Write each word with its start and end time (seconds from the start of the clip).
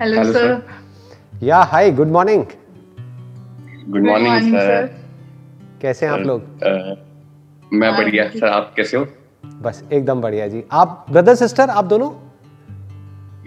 Hello 0.00 0.16
Hello, 0.16 0.32
sir. 0.32 0.40
Sir 0.40 1.44
या 1.46 1.56
hi 1.62 1.90
good 1.90 2.08
morning 2.08 2.44
good 3.88 4.06
morning 4.06 4.54
sir 4.58 4.86
कैसे 5.82 6.06
हैं 6.06 6.12
आप 6.12 6.18
लोग? 6.18 6.42
मैं 7.72 7.90
हाँ, 7.90 7.98
बढ़िया 7.98 8.28
सर 8.28 8.46
आप 8.46 8.72
कैसे 8.76 8.96
हो? 8.96 9.06
बस 9.62 9.84
एकदम 9.92 10.20
बढ़िया 10.20 10.48
जी। 10.48 10.62
आप 10.72 11.06
ब्रदर 11.10 11.34
सिस्टर 11.34 11.70
आप 11.70 11.84
दोनों? 11.84 12.10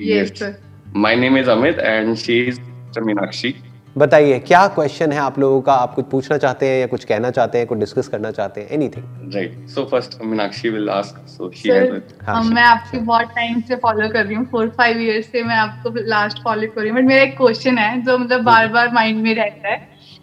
Yes 0.01 0.29
sir 0.39 0.55
my 0.95 1.15
name 1.15 1.37
is 1.37 1.49
Amit 1.49 1.79
and 1.79 2.15
she 2.15 2.39
is 2.41 2.59
Meenakshi 2.99 3.55
बताइए 3.95 4.37
क्या 4.39 4.67
क्वेश्चन 4.67 5.11
है 5.11 5.17
आप 5.19 5.37
लोगों 5.39 5.59
का? 5.61 5.73
आप 5.73 5.93
कुछ 5.93 6.05
पूछना 6.11 6.37
चाहते 6.37 6.67
हैं 6.67 6.79
या 6.79 6.85
कुछ 6.87 7.03
कहना 7.05 7.29
चाहते 7.31 7.57
हैं 7.57 7.67
कुछ 7.67 7.77
डिस्कस 7.79 8.07
करना 8.07 8.31
चाहते 8.31 8.61
हैं? 8.61 8.69
Anything 8.69 9.33
right 9.35 9.69
so 9.69 9.83
first 9.91 10.17
Meenakshi 10.23 10.69
will 10.69 10.89
ask 10.89 11.19
so 11.27 11.51
she 11.55 11.69
has 11.69 11.91
हाँ, 12.25 12.43
मैं 12.43 12.63
आपकी 12.63 12.97
बहुत 12.99 13.27
टाइम 13.35 13.61
से 13.61 13.75
फॉलो 13.83 14.09
कर 14.09 14.25
रही 14.25 14.35
हूँ। 14.35 14.45
फोर 14.51 14.69
फाइव 14.77 14.99
इयर्स 15.01 15.31
से 15.31 15.43
मैं 15.43 15.55
आपको 15.55 15.93
लास्ट 16.07 16.43
फॉलो 16.43 16.67
कर 16.67 16.81
रही 16.81 16.89
हूँ। 16.89 16.97
बट 16.97 17.07
मेरा 17.07 17.23
एक 17.23 17.37
क्वेश्चन 17.37 17.77
है 17.77 18.01
जो 18.01 18.17
मतलब 18.17 18.43
बार 18.43 18.67
बार 18.67 18.91
माइंड 18.93 19.21
में 19.23 19.33
रहता 19.35 19.69
है 19.69 19.77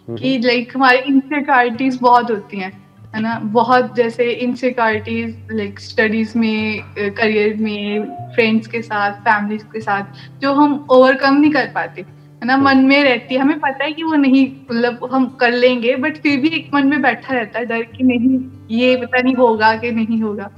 कि 0.09 0.37
लाइक 0.45 0.71
हमारी 0.75 0.99
इनसिक्योरिटीज 1.07 1.99
बहुत 2.01 2.31
होती 2.31 2.59
हैं 2.59 2.71
है 3.15 3.21
ना? 3.21 3.39
बहुत 3.43 3.95
जैसे 3.95 4.31
इनसिक्योरिटीज 4.31 5.35
लाइक 5.51 5.79
स्टडीज़ 5.79 6.37
में 6.37 6.81
करियर 6.97 7.55
में 7.59 8.05
फ्रेंड्स 8.35 8.67
के 8.67 8.81
साथ 8.81 9.11
फैमिली 9.21 9.57
के 9.73 9.81
साथ 9.81 10.41
जो 10.41 10.53
हम 10.53 10.85
ओवरकम 10.91 11.35
नहीं 11.35 11.51
कर 11.51 11.71
पाते। 11.75 12.05
है 12.41 12.47
ना 12.47 12.55
मन 12.57 12.77
में 12.85 13.03
रहती 13.03 13.35
है। 13.35 13.41
हमें 13.41 13.59
पता 13.59 13.83
है 13.83 13.91
कि 13.91 14.03
वो 14.03 14.15
नहीं 14.15 14.45
मतलब 14.71 15.09
हम 15.11 15.25
कर 15.39 15.51
लेंगे 15.53 15.95
बट 15.95 16.17
फिर 16.17 16.39
भी 16.41 16.49
एक 16.49 16.69
मन 16.73 16.87
में 16.87 17.01
बैठा 17.01 17.33
रहता 17.33 17.59
है 17.59 17.65
डर 17.65 17.81
कि 17.91 18.03
नहीं 18.03 18.39
ये 18.71 18.95
पता 18.95 19.21
नहीं 19.21 19.35
होगा 19.35 19.75
कि 19.75 19.91
नहीं 19.91 20.21
होगा। 20.21 20.49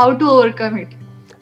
हाउ 0.00 0.12
टू 0.12 0.28
ओवरकम 0.28 0.78
इट 0.78 0.88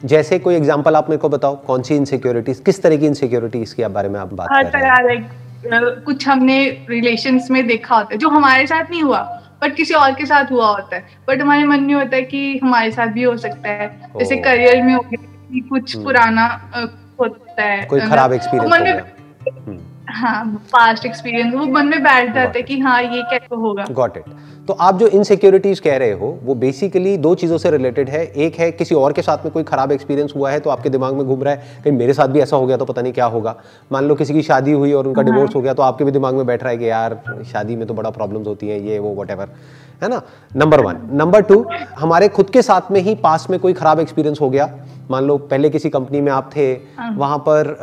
जैसे 0.05 0.39
कोई 0.39 0.55
एग्जांपल 0.55 0.95
आप 0.95 1.09
मेरे 1.09 1.19
को 1.19 1.29
बताओ 1.29 1.55
कौन 1.65 1.81
सी 1.81 1.95
इनसिक्योरिटीज 1.95 2.59
किस 2.65 2.81
तरह 2.81 2.97
की 2.97 3.05
इनसिक्योरिटीज 3.05 3.73
के 3.73 3.87
बारे 3.89 4.09
में 4.09 4.19
आप 4.19 4.33
बात 4.33 4.47
हर 4.51 4.63
कर 4.65 4.79
रहे 4.79 4.89
हैं? 4.89 5.03
लाइक 5.05 6.03
कुछ 6.05 6.27
हमने 6.27 6.57
रिलेशंस 6.89 7.47
में 7.51 7.65
देखा 7.67 7.95
होता 7.95 8.13
है 8.13 8.17
जो 8.19 8.29
हमारे 8.29 8.67
साथ 8.67 8.91
नहीं 8.91 9.03
हुआ 9.03 9.19
बट 9.61 9.75
किसी 9.75 9.93
और 9.93 10.11
के 10.13 10.25
साथ 10.25 10.51
हुआ 10.51 10.67
होता 10.67 10.95
है। 10.95 11.03
बट 11.27 11.41
हमारे 11.41 11.63
मन 11.65 11.83
में 11.83 11.93
होता 11.93 12.15
है 12.15 12.21
कि 12.23 12.59
हमारे 12.63 12.91
साथ 12.91 13.07
भी 13.07 13.23
हो 13.23 13.35
सकता 13.37 13.69
है। 13.71 13.87
जैसे 14.17 14.37
करियर 14.37 14.83
में 14.83 14.93
हो 14.93 15.01
गया 15.09 15.67
कुछ 15.69 15.95
हम्म। 15.95 16.05
पुराना 16.05 16.45
होता 17.19 17.63
है 17.63 17.85
कोई 17.85 17.99
खराब 18.01 18.33
एक्सपीरियंस 18.33 19.13
हो 19.47 19.51
गया 19.51 19.63
हम्म। 19.67 19.79
हाँ 20.09 20.45
पास्ट 20.73 21.05
एक्सपीरियंस 21.05 21.53
वो 21.53 21.65
मन 21.67 21.87
में 21.87 22.01
बैठ 22.03 22.33
जाता 22.33 22.57
है 22.57 22.61
कि 22.63 22.79
हाँ 22.79 23.01
ये 23.03 23.21
कैसे 23.23 23.55
होगा? 23.55 23.85
गॉट 23.91 24.17
इट 24.17 24.23
तो 24.67 24.73
आप 24.73 24.97
जो 24.99 25.07
इनसिक्योरिटीज 25.07 25.79
कह 25.79 25.97
रहे 25.97 26.11
हो 26.11 26.27
वो 26.43 26.53
बेसिकली 26.55 27.15
दो 27.17 27.33
चीज़ों 27.35 27.57
से 27.57 27.71
रिलेटेड 27.71 28.09
है। 28.09 28.23
एक 28.25 28.55
है 28.59 28.71
किसी 28.71 28.95
और 28.95 29.13
के 29.13 29.21
साथ 29.21 29.43
में 29.45 29.51
कोई 29.53 29.63
खराब 29.63 29.91
एक्सपीरियंस 29.91 30.33
हुआ 30.35 30.51
है 30.51 30.59
तो 30.59 30.69
आपके 30.69 30.89
दिमाग 30.89 31.13
में 31.15 31.25
घूम 31.25 31.43
रहा 31.43 31.53
है 31.53 31.81
कहीं 31.83 31.93
मेरे 31.93 32.13
साथ 32.13 32.27
भी 32.27 32.39
ऐसा 32.39 32.57
हो 32.57 32.65
गया 32.65 32.77
तो 32.77 32.85
पता 32.85 33.01
नहीं 33.01 33.13
क्या 33.13 33.25
होगा। 33.27 33.55
मान 33.91 34.05
लो 34.05 34.15
किसी 34.15 34.33
की 34.33 34.41
शादी 34.43 34.71
हुई 34.73 34.93
और 34.93 35.07
उनका 35.07 35.21
डिवोर्स 35.21 35.55
हो 35.55 35.61
गया 35.61 35.73
तो 35.73 35.83
आपके 35.83 36.03
भी 36.03 36.11
दिमाग 36.11 36.35
में 36.35 36.45
बैठ 36.45 36.63
रहा 36.63 36.71
है 36.71 36.77
कि 36.77 36.89
यार 36.89 37.21
शादी 37.51 37.75
में 37.75 37.87
तो 37.87 37.93
बड़ा 37.93 38.09
प्रॉब्लम्स 38.11 38.47
होती 38.47 38.69
हैं 38.69 38.79
ये 38.79 38.99
वो 38.99 39.13
वट 39.15 39.31
है 40.01 40.09
ना? 40.09 40.21
नंबर 40.55 40.81
वन 40.81 40.97
नंबर 41.13 41.41
टू 41.43 41.65
हमारे 41.99 42.27
खुद 42.29 42.49
के 42.49 42.61
साथ 42.61 42.91
में 42.91 42.99
ही 43.01 43.15
पास 43.17 43.47
में 43.49 43.59
कोई 43.59 43.73
खराब 43.73 43.99
एक्सपीरियंस 43.99 44.41
हो 44.41 44.49
गया। 44.49 44.69
मान 45.11 45.23
लो 45.23 45.37
पहले 45.37 45.69
किसी 45.69 45.89
कंपनी 45.89 46.21
में 46.21 46.31
आप 46.31 46.49
थे 46.55 46.73
वहाँ 47.15 47.37
पर 47.39 47.77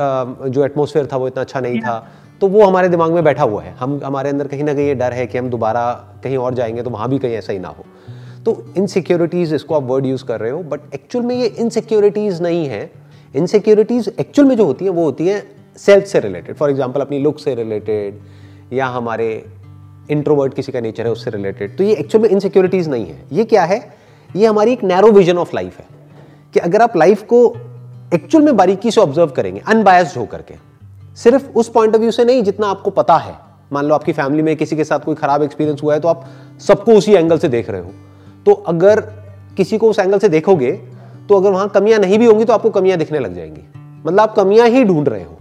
जो 0.49 0.65
एटमोसफेयर 0.65 1.09
था 1.13 1.17
वो 1.17 1.27
इतना 1.29 1.41
अच्छा 1.41 1.61
नहीं 1.61 1.81
था 1.81 1.99
तो 2.41 2.49
वो 2.49 2.65
हमारे 2.65 2.89
दिमाग 2.89 3.13
में 3.13 3.25
बैठा 3.25 3.43
हुआ 3.43 3.63
है। 3.63 3.75
हम 3.79 4.01
हमारे 4.05 4.31
अंदर 4.31 4.47
कहीं 4.49 4.65
ना 4.65 4.75
कहीं 4.75 4.87
ये 4.87 4.95
डर 4.95 5.13
है 5.13 5.27
कि 5.27 5.39
हम 5.39 5.51
दोबारा 5.51 5.91
कहीं 6.25 6.37
और 6.39 6.55
जाएँगे 6.55 6.83
तो 6.83 6.91
वहाँ 6.91 7.09
भी 7.09 7.19
कहीं 7.19 7.35
ऐसा 7.35 7.53
ही 7.53 7.59
ना 7.59 7.69
हो। 7.69 7.85
तो 8.45 8.57
इनसिक्योरिटीज़ 8.77 9.55
इसको 9.55 9.75
आप 9.75 9.83
वर्ड 9.83 10.07
यूज़ 10.07 10.25
कर 10.25 10.41
रहे 10.41 10.51
हो 10.51 10.63
बट 10.65 10.95
एक्चुअल 10.95 11.25
में 11.25 11.35
ये 11.37 11.47
इनसिक्योरिटीज़ 11.47 12.43
नहीं 12.43 12.67
है। 12.67 12.91
इनसिक्योरिटीज़ 13.35 14.09
एक्चुअल 14.21 14.49
में 14.49 14.57
जो 14.57 14.65
होती 14.65 14.85
हैं 14.85 14.93
वो 14.93 15.05
होती 15.05 15.27
है 15.27 15.43
सेल्फ 15.79 16.07
से 16.07 16.21
रिलेटेड 16.21 16.57
फॉर 16.57 16.71
एग्ज़ाम्पल 16.71 17.01
अपनी 17.01 17.19
लुक 17.19 17.39
से 17.39 17.55
रिलेटेड 17.55 18.19
या 18.73 18.87
हमारे 18.89 19.29
इंट्रोवर्ट 20.11 20.55
किसी 20.55 20.73
का 20.73 20.81
नेचर 20.81 21.07
है, 21.07 21.13
उससे 21.13 21.31
रिलेटेड 21.31 21.77
तो 21.79 21.85
ये 21.85 21.95
एक्चुअल 21.95 22.23
में 22.23 22.31
इनसिक्योरिटीज़ 22.31 22.91
नहीं 22.91 23.07
है। 23.07 23.23
ये 23.33 23.45
क्या 23.45 23.65
है? 23.65 23.81
ये 24.31 24.47
हमारी 24.47 24.73
एक 24.73 24.83
नैरो 24.85 25.11
विजन 25.11 25.39
ऑफ़ 25.39 25.55
लाइफ 25.55 25.79
है 25.79 25.87
कि 26.55 26.61
अगर 26.61 26.83
आप 26.83 26.97
लाइफ 26.97 27.23
को 27.23 27.47
एक्चुअल 28.15 28.45
में 28.45 28.57
बारीकी 28.57 28.91
से 28.91 29.01
ऑब्ज़र्व 29.01 29.31
करेंगे 29.31 29.63
अनबायस्ड 29.67 30.19
होकर 30.19 30.43
के, 30.43 30.55
सिर्फ़ 31.17 31.49
उस 31.51 31.69
पॉइंट 31.69 31.95
ऑफ़ 31.95 32.01
व्यू 32.01 32.11
से 32.11 32.25
नहीं 32.25 32.43
जितना 32.43 32.67
आपको 32.67 32.91
पता 32.91 33.17
है। 33.17 33.35
मान 33.73 33.85
लो 33.85 33.95
आपकी 33.95 34.13
फैमिली 34.13 34.43
में 34.43 34.57
किसी 34.57 34.77
के 34.77 34.85
साथ 34.85 35.01
कोई 35.01 35.15
खराब 35.15 35.43
एक्सपीरियंस 35.43 35.83
हुआ 35.83 35.95
है 35.95 36.01
तो 36.01 36.09
आप 36.09 36.25
सबको 36.61 36.93
उसी 36.93 37.13
एंगल 37.13 37.39
से 37.39 37.49
देख 37.49 37.71
रहे 37.71 37.81
हो। 37.81 37.93
तो 38.47 38.53
अगर 38.53 39.01
किसी 39.57 39.79
को 39.79 39.91
उस 39.91 39.99
एंगल 39.99 40.19
से 40.19 40.29
देखोगे 40.29 40.73
तो 41.29 41.37
अगर 41.37 41.51
वहाँ 41.51 41.69
कमियाँ 41.69 41.99
नहीं 41.99 42.19
भी 42.19 42.27
होंगी 42.27 42.45
तो 42.45 42.53
आपको 42.53 42.71
कमियाँ 42.71 42.99
दिखने 42.99 43.19
लग 43.19 43.35
जाएँगी। 43.35 43.63
मतलब 44.07 44.21
आप 44.21 44.35
कमियाँ 44.35 44.69
ही 44.69 44.85
ढूंढ 44.85 45.09
रहे 45.09 45.25
हो। 45.25 45.39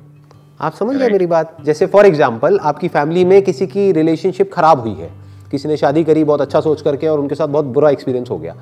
आप 0.62 0.74
समझ 0.74 0.96
गए 0.96 1.08
मेरी 1.10 1.26
बात। 1.26 1.56
जैसे 1.66 1.86
फॉर 1.86 2.06
एग्ज़ाम्पल 2.06 2.58
आपकी 2.62 2.88
फैमिली 2.88 3.24
में 3.26 3.42
किसी 3.42 3.68
की 3.68 3.92
रिलेशनशिप 3.92 4.52
खराब 4.54 4.80
हुई 4.80 4.94
है 4.94 5.10
किसी 5.52 5.68
ने 5.68 5.78
शादी 5.78 6.04
करी 6.04 6.24
बहुत 6.24 6.42
अच्छा 6.42 6.60
सोच 6.62 6.82
करके 6.82 7.08
और 7.08 7.20
उनके 7.20 7.36
साथ 7.36 7.48
बहुत 7.48 7.66
बुरा 7.68 7.90
एक्सपीरियंस 7.90 8.30
हो 8.30 8.38
गया। 8.38 8.54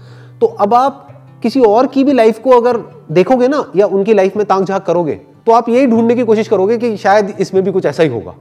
तो 0.41 0.47
अब 0.47 0.73
आप 0.73 1.07
किसी 1.43 1.59
और 1.61 1.87
की 1.87 2.03
भी 2.03 2.13
लाइफ 2.13 2.39
को 2.39 2.51
अगर 2.51 2.77
देखोगे 3.11 3.47
ना 3.47 3.63
या 3.75 3.85
उनकी 3.87 4.13
लाइफ 4.13 4.37
में 4.37 4.45
तांग 4.45 4.65
झाक 4.65 4.85
करोगे 4.85 5.15
तो 5.45 5.51
आप 5.51 5.69
यही 5.69 5.87
ढूँढने 5.87 6.15
की 6.15 6.23
कोशिश 6.23 6.47
करोगे 6.47 6.77
कि 6.77 6.95
शायद 6.97 7.33
इसमें 7.39 7.63
भी 7.63 7.71
कुछ 7.71 7.85
ऐसा 7.85 8.03
ही 8.03 8.09
होगा। 8.09 8.35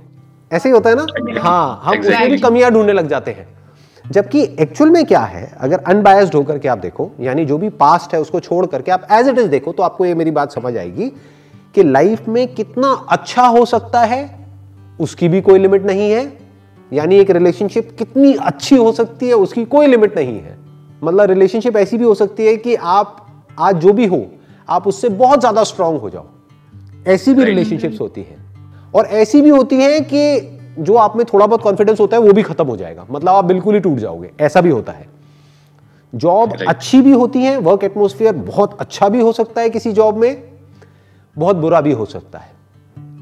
ऐसे 0.50 0.68
ही 0.68 0.74
होता 0.74 0.90
है 0.90 0.96
ना? 0.96 1.06
हाँ 1.40 1.80
हम 1.84 2.00
उसमें 2.00 2.30
भी 2.30 2.38
कमियाँ 2.38 2.70
ढूँढने 2.70 2.92
लग 2.92 3.08
जाते 3.08 3.30
हैं। 3.30 3.46
जबकि 4.04 4.42
एक्चुअल 4.60 4.90
में 4.90 5.04
क्या 5.06 5.20
है 5.22 5.50
अगर 5.60 5.78
अनबायस्ड 5.86 6.34
होकर 6.34 6.58
के 6.58 6.68
आप 6.68 6.78
देखो 6.80 7.10
यानी 7.20 7.44
जो 7.44 7.58
भी 7.58 7.68
पास्ट 7.80 8.14
है 8.14 8.20
उसको 8.20 8.40
छोड़ 8.40 8.64
करके 8.66 8.90
आप 8.90 9.06
एज 9.12 9.28
इट 9.28 9.38
इज़ 9.38 9.48
देखो 9.48 9.72
तो 9.72 9.82
आपको 9.82 10.06
ये 10.06 10.14
मेरी 10.14 10.30
बात 10.32 10.52
समझ 10.52 10.76
आएगी 10.76 11.12
कि 11.74 11.82
लाइफ 11.82 12.28
में 12.28 12.46
कितना 12.54 12.92
अच्छा 13.10 13.46
हो 13.46 13.64
सकता 13.64 14.00
है 14.02 14.20
उसकी 15.00 15.28
भी 15.28 15.40
कोई 15.40 15.58
लिमिट 15.58 15.84
नहीं 15.84 16.10
है। 16.10 16.22
यानी 16.92 17.16
एक 17.16 17.30
रिलेशनशिप 17.30 17.90
कितनी 17.98 18.32
अच्छी 18.34 18.76
हो 18.76 18.92
सकती 18.92 19.28
है 19.28 19.34
उसकी 19.34 19.64
कोई 19.66 19.86
लिमिट 19.86 20.16
नहीं 20.16 20.38
है। 20.40 20.56
मतलब 21.02 21.30
रिलेशनशिप 21.30 21.76
ऐसी 21.76 21.98
भी 21.98 22.04
हो 22.04 22.14
सकती 22.14 22.46
है 22.46 22.56
कि 22.56 22.74
आप 22.74 23.26
आज 23.58 23.76
जो 23.76 23.92
भी 23.92 24.06
हो 24.06 24.24
आप 24.68 24.86
उससे 24.86 25.08
बहुत 25.08 25.40
ज़्यादा 25.40 25.64
स्ट्रांग 25.64 25.98
हो 25.98 26.10
जाओ। 26.10 26.26
ऐसी 27.06 27.34
भी 27.34 27.44
रिलेशनशिप्स 27.44 28.00
होती 28.00 28.20
हैं। 28.20 28.92
और 28.94 29.06
ऐसी 29.06 29.40
भी 29.42 29.48
होती 29.48 29.76
हैं 29.76 30.02
कि 30.04 30.56
जो 30.78 30.94
आप 30.94 31.16
में 31.16 31.24
थोड़ा 31.32 31.46
बहुत 31.46 31.62
कॉन्फिडेंस 31.62 32.00
होता 32.00 32.16
है 32.16 32.22
वो 32.22 32.32
भी 32.32 32.42
खत्म 32.42 32.66
हो 32.66 32.76
जाएगा। 32.76 33.06
मतलब 33.10 33.28
आप 33.28 33.44
बिल्कुल 33.44 33.74
ही 33.74 33.80
टूट 33.80 33.98
जाओगे। 33.98 34.30
ऐसा 34.40 34.60
भी 34.60 34.70
होता 34.70 34.92
है। 34.92 35.06
जॉब 36.12 36.52
अच्छी 36.68 37.00
भी 37.02 37.12
होती 37.12 37.38
है 37.38 37.56
वर्क 37.58 37.84
एटमोस्फियर 37.84 38.34
बहुत 38.34 38.76
अच्छा 38.80 39.08
भी 39.08 39.20
हो 39.20 39.32
सकता 39.32 39.60
है 39.60 39.70
किसी 39.70 39.92
जॉब 39.92 40.16
में। 40.16 40.47
बहुत 41.36 41.56
बुरा 41.56 41.80
भी 41.80 41.92
हो 41.92 42.04
सकता 42.04 42.38
है। 42.38 42.52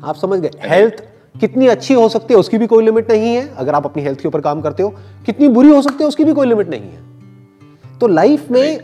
आप 0.04 0.14
समझ 0.14 0.38
गए। 0.40 0.50
हेल्थ 0.60 1.04
कितनी 1.40 1.66
अच्छी 1.66 1.94
हो 1.94 2.08
सकती 2.08 2.34
है 2.34 2.40
उसकी 2.40 2.58
भी 2.58 2.66
कोई 2.66 2.84
लिमिट 2.84 3.10
नहीं 3.10 3.34
है। 3.34 3.54
अगर 3.54 3.74
आप 3.74 3.84
अपनी 3.84 4.02
हेल्थ 4.02 4.20
के 4.20 4.28
ऊपर 4.28 4.40
काम 4.40 4.60
करते 4.60 4.82
हो 4.82 4.90
कितनी 5.26 5.48
बुरी 5.48 5.70
हो 5.70 5.82
सकती 5.82 6.04
है 6.04 6.08
उसकी 6.08 6.24
भी 6.24 6.32
कोई 6.32 6.46
लिमिट 6.46 6.68
नहीं 6.68 6.80
है। 6.80 7.98
तो 7.98 8.06
लाइफ 8.06 8.50
में 8.50 8.80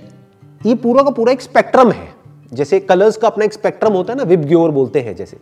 ये 0.66 0.74
पूरा 0.74 1.02
का 1.02 1.10
पूरा 1.10 1.32
एक 1.32 1.40
स्पेक्ट्रम 1.40 1.90
है। 1.92 2.08
जैसे 2.52 2.80
कलर्स 2.80 3.16
का 3.16 3.28
अपना 3.28 3.44
एक 3.44 3.52
स्पेक्ट्रम 3.52 3.92
होता 3.92 4.12
है 4.12 4.16
ना 4.16 4.24
विब 4.24 4.44
ग्योर 4.44 4.70
बोलते 4.70 5.00
हैं 5.00 5.16
जैसे। 5.16 5.38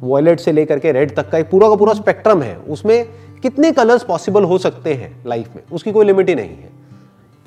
वॉयलेट 0.00 0.40
से 0.40 0.52
लेकर 0.52 0.78
के 0.78 0.92
रेड 0.92 1.14
तक 1.16 1.30
का 1.30 1.38
एक 1.38 1.50
पूरा 1.50 1.68
का 1.68 1.74
पूरा 1.74 1.92
स्पेक्ट्रम 1.92 2.42
है। 2.42 2.56
उसमें 2.56 3.06
कितने 3.42 3.72
कलर्स 3.72 4.04
पॉसिबल 4.04 4.44
हो 4.44 4.58
सकते 4.58 4.94
हैं 4.94 5.24
लाइफ 5.26 5.56
में 5.56 5.62
उसकी 5.72 5.92
कोई 5.92 6.06
लिमिट 6.06 6.28
ही 6.28 6.34
नहीं 6.34 6.48
है। 6.48 6.70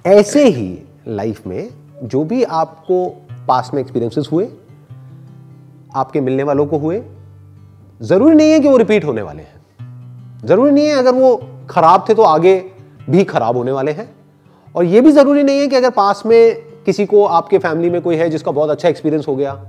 ऐसे 0.06 0.48
ही 0.48 0.78
लाइफ 1.08 1.48
में 1.48 1.70
जो 2.04 2.24
भी 2.24 2.44
आपको 2.44 3.06
पास 3.48 3.72
में 3.74 3.82
एक्सपीरियंसेस 3.82 4.30
हुए 4.32 4.48
आपके 5.98 6.22
मिलने 6.22 6.44
वालों 6.44 6.66
को 6.66 6.78
हुए 6.78 7.02
ज़रूरी 8.02 8.36
नहीं 8.36 8.52
है 8.52 8.60
कि 8.60 8.68
वो 8.70 8.78
रिपीट 8.78 9.06
होने 9.06 9.22
वाले 9.22 9.44
हैं। 9.44 10.46
ज़रूरी 10.46 10.72
नहीं 10.72 10.86
है 10.86 10.96
अगर 10.96 11.12
वो 11.12 11.36
खराब 11.70 12.06
थे 12.10 12.14
तो 12.14 12.24
आगे 12.24 12.56
भी 13.10 13.24
खराब 13.24 13.58
होने 13.58 13.72
वाले 13.72 13.92
हैं। 13.92 14.10
और 14.76 14.84
ये 14.84 15.02
भी 15.02 15.12
ज़रूरी 15.12 15.44
नहीं 15.44 15.60
है 15.60 15.68
कि 15.68 15.76
अगर 15.76 15.90
पास 15.90 16.24
में 16.26 16.56
किसी 16.86 17.06
को 17.06 17.26
आपके 17.26 17.58
फैमिली 17.58 17.90
में 17.90 18.02
कोई 18.02 18.16
है 18.16 18.30
जिसका 18.30 18.52
बहुत 18.52 18.70
अच्छा 18.70 18.90
एक्सपीरियंस 18.90 19.28
हो 19.28 19.36
गया 19.36 19.60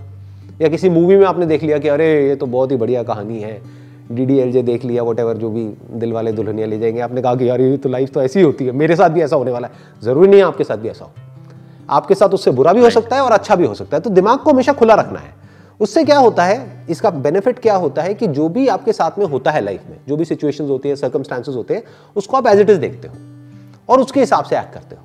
या 0.61 0.69
किसी 0.69 0.88
मूवी 0.88 1.17
में 1.17 1.26
आपने 1.26 1.47
देख 1.47 1.62
लिया 1.62 1.79
कि 1.79 1.88
अरे 1.88 2.29
ये 2.29 2.35
तो 2.37 2.47
बहुत 2.47 2.73
ही 2.73 2.76
बढ़िया 2.76 3.02
कहानी 3.02 3.41
है। 3.41 3.61
डी 4.12 4.26
डी 4.26 4.38
एल 4.38 4.52
जे 4.52 4.62
देख 4.62 4.85
लिया 4.85 5.02
वट 5.02 5.20
जो 5.20 5.50
भी 5.50 5.64
दिल 5.91 6.12
वाले 6.12 6.32
दुल्हनिया 6.32 6.67
ले 6.67 6.79
जाएँगे। 6.79 7.00
आपने 7.00 7.23
कहा 7.23 7.35
कि 7.35 7.49
यार 7.49 7.61
ये 7.61 7.76
तो 7.76 7.88
लाइफ 7.88 8.11
तो 8.11 8.23
ऐसी 8.23 8.38
ही 8.38 8.44
होती 8.44 8.67
है। 8.67 8.73
मेरे 8.73 8.97
साथ 8.97 9.11
भी 9.11 9.23
ऐसा 9.23 9.37
होने 9.37 9.50
वाला 9.50 9.69
है। 9.69 10.02
ज़रूरी 10.02 10.29
नहीं 10.29 10.41
है 10.41 10.47
आपके 10.47 10.64
साथ 10.64 10.76
भी 10.76 10.88
ऐसा 10.88 11.05
हो। 11.05 11.11
आपके 11.91 12.14
साथ 12.14 12.29
उससे 12.29 12.50
बुरा 12.50 12.73
भी 12.73 12.81
हो 12.81 12.91
सकता 12.91 13.17
है 13.17 13.23
और 13.23 13.32
अच्छा 13.32 13.56
भी 13.56 13.67
हो 13.67 13.75
सकता 13.75 13.97
है। 13.97 14.00
तो 14.00 14.11
दिमाग 14.11 14.38
को 14.38 14.50
हमेशा 14.50 14.73
खुला 14.73 14.94
रखना 14.94 15.19
है। 15.19 15.35
उससे 15.80 16.04
क्या 16.04 16.19
होता 16.19 16.44
है? 16.44 16.86
इसका 16.90 17.10
बेनिफिट 17.10 17.58
क्या 17.58 17.75
होता 17.76 18.02
है 18.02 18.14
कि 18.14 18.26
जो 18.26 18.48
भी 18.48 18.66
आपके 18.69 18.92
साथ 18.92 19.19
में 19.19 19.26
होता 19.26 19.50
है 19.50 19.60
लाइफ 19.60 19.82
में, 19.90 19.96
जो 20.08 20.16
भी 20.16 20.25
सिचुएशन 20.25 20.64
होती 20.64 20.88
है 20.88 20.96
सर्कमस्टांसेस 20.96 21.54
होते 21.54 21.75
हैं, 21.75 21.82
उसको 22.16 22.36
आप 22.36 22.46
एज 22.46 22.60
इट 22.60 22.70
इज़ 22.70 22.78
देखते 22.78 23.08
हो 23.08 23.14
और 23.88 24.00
उसके 24.00 24.20
हिसाब 24.20 24.44
से 24.44 24.56
एक्ट 24.56 24.72
करते 24.75 24.96
हो। 24.96 25.02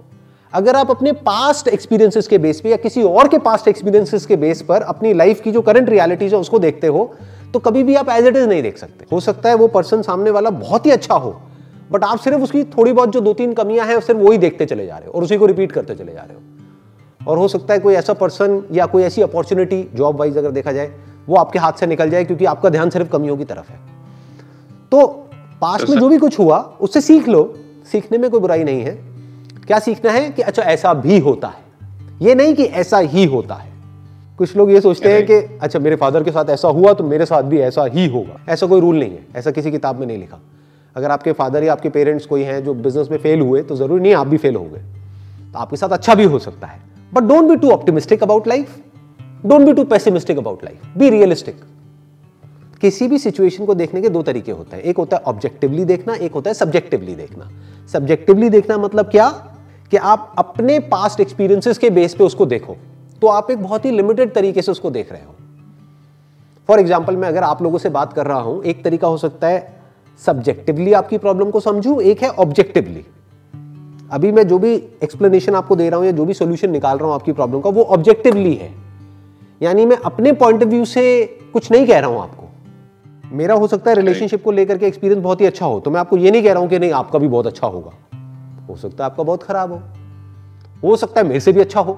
अगर 0.53 0.75
आप 0.75 0.89
अपने 0.91 1.11
पास्ट 1.11 1.67
एक्सपीरियंसेस 1.67 2.27
के 2.27 2.37
बेस 2.37 2.61
पे 2.61 2.69
या 2.69 2.77
किसी 2.77 3.03
और 3.03 3.27
के 3.27 3.37
पास्ट 3.39 3.67
एक्सपीरियंसेस 3.67 4.25
के 4.25 4.35
बेस 4.35 4.61
पर 4.61 4.81
अपनी 4.83 5.13
लाइफ 5.13 5.41
की 5.41 5.51
जो 5.51 5.61
करंट 5.61 5.89
रियलिटीज 5.89 6.33
है, 6.33 6.39
उसको 6.39 6.59
देखते 6.59 6.87
हो 6.87 7.13
तो 7.53 7.59
कभी 7.59 7.83
भी 7.83 7.95
आप 7.95 8.09
एज 8.09 8.25
इट 8.25 8.35
इज़ 8.35 8.47
नहीं 8.47 8.61
देख 8.63 8.77
सकते। 8.77 9.05
हो 9.11 9.19
सकता 9.19 9.49
है 9.49 9.55
वो 9.55 9.67
पर्सन 9.69 10.01
सामने 10.01 10.29
वाला 10.29 10.49
बहुत 10.49 10.85
ही 10.85 10.91
अच्छा 10.91 11.15
हो 11.15 11.35
बट 11.91 12.03
आप 12.03 12.19
सिर्फ़ 12.19 12.41
उसकी 12.41 12.63
थोड़ी 12.67 12.93
बहुत 12.93 13.09
जो 13.09 13.21
दो 13.21 13.33
तीन 13.33 13.53
कमियाँ 13.53 13.85
हैं, 13.87 13.99
सिर्फ़ 13.99 14.19
वही 14.19 14.37
देखते 14.37 14.65
चले 14.65 14.85
जा 14.85 14.97
रहे 14.97 15.07
हो 15.07 15.13
और 15.13 15.23
उसी 15.23 15.37
को 15.37 15.45
रिपीट 15.45 15.71
करते 15.71 15.95
चले 15.95 16.13
जा 16.13 16.21
रहे 16.21 16.33
हो। 16.33 16.41
और 17.27 17.37
हो 17.37 17.47
सकता 17.47 17.73
है 17.73 17.79
कोई 17.79 17.93
ऐसा 17.93 18.13
पर्सन 18.13 18.61
या 18.71 18.85
कोई 18.85 19.03
ऐसी 19.03 19.21
अपॉर्चुनिटी 19.21 19.89
जॉब 19.95 20.15
वाइज 20.15 20.37
अगर 20.37 20.51
देखा 20.51 20.71
जाए 20.71 20.91
वो 21.29 21.35
आपके 21.35 21.59
हाथ 21.59 21.73
से 21.73 21.87
निकल 21.87 22.09
जाए 22.09 22.23
क्योंकि 22.23 22.45
आपका 22.45 22.69
ध्यान 22.69 22.89
सिर्फ़ 22.89 23.09
कमियों 23.09 23.37
की 23.37 23.43
तरफ़ 23.43 23.71
है। 23.71 23.79
तो 24.91 25.07
पास्ट 25.61 25.89
में 25.89 25.99
जो 25.99 26.09
भी 26.09 26.17
कुछ 26.17 26.39
हुआ 26.39 26.57
उससे 26.81 27.01
सीख 27.01 27.27
लो। 27.27 27.53
सीखने 27.91 28.17
में 28.17 28.29
कोई 28.31 28.39
बुराई 28.39 28.63
नहीं 28.63 28.81
है। 28.81 28.91
क्या 29.67 29.79
सीखना 29.79 30.11
है 30.11 30.29
कि 30.29 30.41
अच्छा 30.41 30.63
ऐसा 30.63 30.93
भी 30.93 31.19
होता 31.19 31.47
है। 31.47 31.61
ये 32.21 32.35
नहीं 32.35 32.53
कि 32.53 32.63
ऐसा 32.63 32.97
ही 32.97 33.25
होता 33.25 33.55
है। 33.55 33.71
कुछ 34.37 34.55
लोग 34.57 34.71
ये 34.71 34.81
सोचते 34.81 35.13
हैं 35.13 35.25
कि 35.25 35.57
अच्छा 35.61 35.79
मेरे 35.79 35.95
फादर 35.95 36.23
के 36.23 36.31
साथ 36.31 36.45
ऐसा 36.45 36.67
हुआ 36.67 36.93
तो 36.93 37.03
मेरे 37.03 37.25
साथ 37.25 37.43
भी 37.43 37.59
ऐसा 37.59 37.85
ही 37.85 38.07
होगा। 38.07 38.39
ऐसा 38.49 38.67
कोई 38.67 38.81
रूल 38.81 38.99
नहीं 38.99 39.11
है। 39.11 39.25
ऐसा 39.35 39.51
किसी 39.51 39.71
किताब 39.71 39.99
में 39.99 40.07
नहीं 40.07 40.17
लिखा। 40.17 40.39
अगर 40.95 41.11
आपके 41.11 41.31
फादर 41.31 41.63
या 41.63 41.71
आपके 41.71 41.89
पेरेंट्स 41.89 42.25
कोई 42.25 42.43
हैं 42.43 42.63
जो 42.63 42.73
बिज़नेस 42.73 43.07
में 43.11 43.17
फेल 43.17 43.41
हुए 43.41 43.61
तो 43.61 43.75
ज़रूरी 43.75 44.01
नहीं 44.01 44.13
आप 44.13 44.27
भी 44.27 44.37
फेल 44.37 44.55
हो 44.55 44.63
गए 44.63 44.81
तो 45.53 45.59
आपके 45.59 45.77
साथ 45.77 45.89
अच्छा 45.89 46.15
भी 46.15 46.23
हो 46.23 46.39
सकता 46.39 46.67
है। 46.67 46.92
But 47.13 47.23
don't 47.23 47.49
be 47.49 47.55
too 47.55 47.71
optimistic 47.71 48.23
about 48.23 48.47
life 48.47 48.75
don't 49.45 49.65
be 49.65 49.73
too 49.73 49.83
pessimistic 49.83 50.37
about 50.37 50.63
life 50.63 50.97
be 50.97 51.09
realistic 51.09 51.55
किसी 52.81 53.07
भी 53.07 53.17
सिचुएशन 53.19 53.65
को 53.65 53.73
देखने 53.73 54.01
के 54.01 54.09
दो 54.09 54.21
तरीके 54.21 54.51
होते 54.51 54.75
हैं। 54.75 54.83
एक 54.83 54.97
होता 54.97 55.17
है 55.17 55.23
ऑब्जेक्टिवली 55.23 55.85
देखना, 55.85 56.13
एक 56.13 56.33
होता 56.33 56.49
है 56.49 56.53
सब्जेक्टिवली 56.53 57.15
देखना। 57.15 57.49
सब्जेक्टिवली 57.87 58.49
देखना 58.49 58.77
मतलब 58.77 59.09
क्या? 59.09 59.29
कि 59.91 59.97
आप 59.97 60.33
अपने 60.37 60.79
पास्ट 60.79 61.19
एक्सपीरियंसेस 61.19 61.77
के 61.77 61.89
बेस 61.89 62.15
पे 62.15 62.23
उसको 62.23 62.45
देखो। 62.45 62.75
तो 63.21 63.27
आप 63.27 63.51
एक 63.51 63.61
बहुत 63.63 63.85
ही 63.85 63.91
लिमिटेड 63.91 64.33
तरीके 64.33 64.61
से 64.61 64.71
उसको 64.71 64.89
देख 64.91 65.11
रहे 65.11 65.21
हो। 65.21 65.35
फॉर 66.69 66.79
एग्ज़ाम्पल 66.79 67.17
मैं 67.17 67.27
अगर 67.27 67.43
आप 67.43 67.61
लोगों 67.61 67.77
से 67.77 67.89
बात 67.89 68.13
कर 68.13 68.25
रहा 68.25 68.39
हूँ, 68.39 68.63
एक 68.63 68.83
तरीका 68.83 69.07
हो 69.07 69.17
सकता 69.17 69.47
है 69.47 69.81
सब्जेक्टिवली 70.21 70.93
आपकी 70.93 71.17
प्रॉब्लम 71.17 71.49
को 71.49 71.59
समझू, 71.59 71.99
एक 71.99 72.23
है 72.23 72.29
ऑब्जेक्टिवली 72.29 73.05
अभी 74.11 74.31
मैं 74.31 74.47
जो 74.47 74.57
भी 74.57 74.73
एक्सप्लेनेशन 75.03 75.55
आपको 75.55 75.75
दे 75.75 75.89
रहा 75.89 75.97
हूँ 75.97 76.05
या 76.05 76.11
जो 76.11 76.25
भी 76.25 76.33
सोल्यूशन 76.33 76.69
निकाल 76.69 76.97
रहा 76.97 77.07
हूँ 77.07 77.15
आपकी 77.15 77.31
प्रॉब्लम 77.31 77.61
का 77.61 77.69
वो 77.69 77.83
ऑब्जेक्टिवली 77.83 78.53
है। 78.55 78.71
यानी 79.61 79.85
मैं 79.85 79.97
अपने 79.97 80.31
पॉइंट 80.33 80.63
ऑफ़ 80.63 80.69
व्यू 80.69 80.85
से 80.85 81.03
कुछ 81.53 81.71
नहीं 81.71 81.87
कह 81.87 81.99
रहा 81.99 82.09
हूँ 82.09 82.21
आपको। 82.21 82.41
मेरा 83.35 83.55
हो 83.55 83.67
सकता 83.67 83.89
है 83.89 83.95
रिलेशनशिप 83.95 84.43
को 84.43 84.51
लेकर 84.51 84.77
के 84.77 84.85
एक्सपीरियंस 84.85 85.23
बहुत 85.23 85.41
ही 85.41 85.45
अच्छा 85.45 85.65
हो 85.65 85.79
तो 85.79 85.91
मैं 85.91 85.99
आपको 85.99 86.17
ये 86.17 86.31
नहीं 86.31 86.43
कह 86.43 86.53
रहा 86.53 86.61
हूँ 86.61 86.69
कि 86.69 86.79
नहीं 86.79 86.91
आपका 86.91 87.19
भी 87.19 87.27
बहुत 87.27 87.47
अच्छा 87.47 87.67
होगा। 87.67 87.91
हो 88.69 88.75
सकता 88.75 89.03
है 89.03 89.09
आपका 89.11 89.23
बहुत 89.23 89.43
खराब 89.43 89.71
हो। 89.71 89.81
हो 90.83 90.95
सकता 90.95 91.21
है 91.21 91.27
मेरे 91.27 91.39
से 91.39 91.51
भी 91.51 91.61
अच्छा 91.61 91.79
हो। 91.79 91.97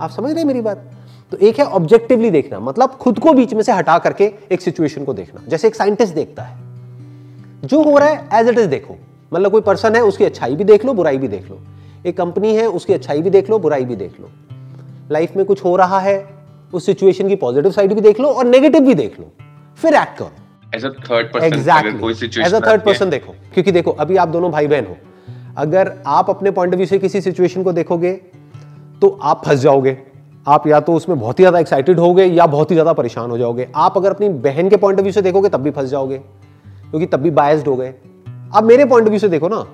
आप 0.00 0.10
समझ 0.10 0.30
रहे 0.30 0.40
हैं 0.40 0.46
मेरी 0.46 0.60
बात? 0.60 0.90
तो 1.32 1.36
एक 1.36 1.58
है 1.58 1.64
ऑब्जेक्टिवली 1.66 2.30
देखना 2.30 2.60
मतलब 2.60 2.90
खुद 2.90 3.18
को 3.18 3.32
बीच 3.32 3.54
में 3.54 3.62
से 3.62 3.72
हटा 3.72 3.98
करके 3.98 4.32
एक 4.52 4.60
सिचुएशन 4.60 5.04
को 5.04 5.14
देखना 5.14 5.42
जैसे 5.48 5.68
एक 5.68 5.74
साइंटिस्ट 5.74 6.14
देखता 6.14 6.42
है। 6.42 6.62
जो 7.64 7.82
हो 7.82 7.96
रहा 7.98 8.08
है 8.08 8.40
एज 8.40 8.48
इट 8.48 8.58
इज़ 8.58 8.68
देखो। 8.68 8.96
मतलब 9.34 9.50
कोई 9.50 9.60
पर्सन 9.62 9.96
है 9.96 10.02
उसकी 10.02 10.24
अच्छाई 10.24 10.56
भी 10.56 10.64
देख 10.64 10.84
लो 10.84 10.92
बुराई 10.94 11.18
भी 11.18 11.28
देख 11.28 11.50
लो। 11.50 11.58
एक 12.06 12.16
कंपनी 12.16 12.54
है 12.56 12.66
उसकी 12.68 12.92
अच्छाई 12.92 13.22
भी 13.22 13.30
देख 13.30 13.50
लो 13.50 13.58
बुराई 13.58 13.84
भी 13.84 13.96
देख 13.96 14.20
लो। 14.20 14.30
लाइफ 15.10 15.36
में 15.36 15.44
कुछ 15.46 15.64
हो 15.64 15.74
रहा 15.76 15.98
है 16.00 16.16
उस 16.72 16.86
सिचुएशन 16.86 17.28
की 17.28 17.36
पॉजिटिव 17.36 17.72
साइड 17.72 17.92
भी 17.94 18.00
देख 18.00 18.20
लो 18.20 18.28
और 18.28 18.44
नेगेटिव 18.46 18.80
भी 18.80 18.94
देख 18.94 19.18
लो। 19.20 19.30
फिर 19.78 19.94
एक्ट 19.94 20.18
करो। 20.18 20.30
As 20.74 20.84
a 20.84 20.88
third 20.88 21.32
person 21.32 21.46
exactly 21.46 22.42
as 22.42 22.54
a 22.54 22.60
third 22.60 22.82
person 22.82 23.10
देखो। 23.10 23.34
क्योंकि 23.54 23.72
देखो 23.72 23.90
अभी 23.90 24.16
आप 24.16 24.28
दोनों 24.28 24.50
भाई 24.50 24.66
बहन 24.66 24.86
हो। 24.86 24.96
अगर 25.58 25.92
आप 26.06 26.30
अपने 26.30 26.50
पॉइंट 26.50 26.72
ऑफ़ 26.72 26.76
व्यू 26.76 26.86
से 26.86 26.98
किसी 26.98 27.20
सिचुएशन 27.20 27.62
को 27.62 27.72
देखोगे 27.72 28.12
तो 29.02 29.08
आप 29.22 29.44
फंस 29.46 29.60
जाओगे। 29.60 29.96
आप 30.46 30.66
या 30.66 30.80
तो 30.80 30.94
उसमें 30.94 31.18
बहुत 31.18 31.38
ही 31.38 31.42
ज़्यादा 31.42 31.58
एक्साइटेड 31.58 31.98
होगे 32.00 32.24
या 32.24 32.46
बहुत 32.46 32.70
ही 32.70 32.74
ज़्यादा 32.74 32.92
परेशान 32.92 33.30
हो 33.30 33.38
जाओगे। 33.38 33.68
आप 33.76 33.96
अगर 33.96 34.10
अपनी 34.10 34.28
बहन 34.40 34.68
के 34.68 34.76
पॉइंट 34.76 34.98
ऑफ़ 34.98 35.02
व्यू 35.02 35.12
से 35.12 35.22
देखोगे 35.22 35.48
तब 35.48 35.60
भी 35.60 35.70
फंस 35.70 35.88
जाओगे। 35.90 36.18
क्योंकि 36.18 37.06
तब 37.06 37.20
भी 37.20 37.30
बायस्ड 37.32 37.68
हो 37.68 37.76
गए। 37.76 37.94
आप 38.54 38.64
मेरे 38.64 38.84
पॉइंट 38.84 39.06
ऑफ़ 39.06 39.10
व्यू 39.10 39.18
से 39.18 39.28
देखो 39.28 39.48
ना। 39.48 39.66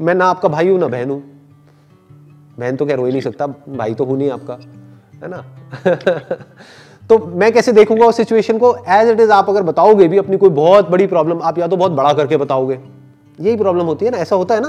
मैं 0.00 0.14
ना 0.14 0.26
आपका 0.26 0.48
भाई 0.48 0.68
हूँ 0.68 0.78
ना 0.78 0.86
बहन 0.86 1.10
हूँ। 1.10 1.22
बहन 2.58 2.76
तो 2.76 2.86
क्या 2.86 2.96
रो 2.96 3.04
ही 3.04 3.10
नहीं 3.12 3.20
सकता 3.20 3.46
भाई 3.46 3.94
तो 3.94 4.04
हूँ 4.04 4.18
नहीं 4.18 4.30
आपका 4.30 4.54
है 5.22 5.28
ना? 5.28 5.44
तो 7.08 7.18
मैं 7.18 7.52
कैसे 7.52 7.72
देखूँगा 7.72 8.06
उस 8.06 8.16
सिचुएशन 8.16 8.58
को? 8.58 8.74
एज 8.88 9.08
इट 9.08 9.20
इज़ 9.20 9.30
आप 9.30 9.50
अगर 9.50 9.62
बताओगे 9.62 10.08
भी 10.08 10.18
अपनी 10.18 10.36
कोई 10.36 10.50
बहुत 10.50 10.88
बड़ी 10.88 11.06
प्रॉब्लम 11.06 11.42
आप 11.42 11.58
या 11.58 11.66
तो 11.68 11.76
बहुत 11.76 11.92
बड़ा 11.92 12.12
करके 12.12 12.36
बताओगे। 12.36 12.78
यही 13.40 13.56
प्रॉब्लम 13.56 13.84
होती 13.84 14.04
है 14.04 14.10
ना 14.10 14.18
ऐसा 14.18 14.36
होता 14.36 14.54
है 14.54 14.60
ना? 14.60 14.68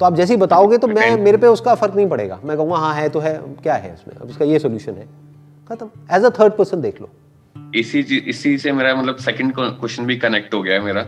तो 0.00 0.04
आप 0.04 0.14
जैसे 0.14 0.34
ही 0.34 0.40
बताओगे 0.40 0.78
तो 0.78 0.88
मैं 0.88 1.16
मेरे 1.16 1.36
पे 1.36 1.46
उसका 1.46 1.74
फ़र्क 1.74 1.94
नहीं 1.94 2.08
पड़ेगा। 2.08 2.38
मैं 2.44 2.56
कहूँगा 2.56 2.76
हाँ 2.76 2.94
है 2.94 3.08
तो 3.08 3.20
है 3.20 3.34
क्या 3.62 3.74
है 3.74 3.92
उसमें 3.94 4.14
अब 4.16 4.30
इसका 4.30 4.44
ये 4.44 4.58
सोल्यूशन 4.58 4.92
है। 4.92 5.08
खत्म। 5.70 5.90
एज 6.10 6.24
अ 6.24 6.30
थर्ड 6.30 6.52
पर्सन 6.52 6.80
देख 6.80 7.00
लो। 7.00 7.08
इसी 7.74 8.00
इसी 8.28 8.58
से 8.58 8.72
मेरा 8.72 8.94
मतलब 8.94 9.16
सेकंड 9.16 9.54
क्वेश्चन 9.56 10.06
भी 10.06 10.16
कनेक्ट 10.16 10.54
हो 10.54 10.62
गया 10.62 10.74
है 10.74 10.80
मेरा। 10.80 11.06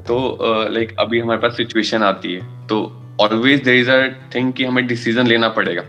तो 0.00 0.16
लाइक 0.42 0.68
uh, 0.68 0.76
like, 0.76 1.00
अभी 1.00 1.18
हमारे 1.20 1.40
पास 1.40 1.56
सिचुएशन 1.56 2.02
आती 2.02 2.32
है 2.32 2.66
तो 2.66 2.92
always 3.20 3.62
there 3.62 3.74
is 3.74 3.90
a 3.90 4.08
thing 4.34 4.52
कि 4.52 4.64
हमें 4.64 4.86
डिसीज़न 4.86 5.26
लेना 5.26 5.48
पड़ेगा। 5.48 5.82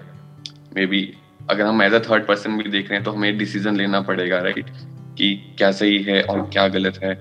मे 0.76 0.86
बी 0.86 1.14
अगर 1.50 1.66
हम 1.66 1.82
एज 1.82 1.94
अ 1.94 2.00
थर्ड 2.00 2.26
पर्सन 2.28 2.58
भी 2.58 2.70
देख 2.70 2.90
रहे 2.90 2.96
हैं 2.96 3.04
तो 3.04 3.12
हमें 3.12 3.38
डिसीज़न 3.38 3.76
लेना 3.76 4.02
पड़ेगा 4.02 4.40
राइट 4.40 4.56
right? 4.56 4.70
कि 5.18 5.56
क्या 5.58 5.72
सही 5.72 6.02
है 6.04 6.22
और 6.22 6.42
क्या 6.54 6.68
गलत 6.68 7.00
है। 7.04 7.14